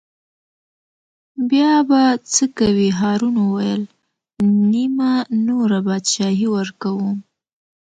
بیا 1.49 1.73
به 1.87 2.01
څه 2.33 2.45
کوې 2.57 2.89
هارون 2.99 3.35
وویل: 3.41 3.81
نیمه 4.71 5.11
نوره 5.47 5.79
بادشاهي 5.87 6.47
ورکووم. 6.57 7.17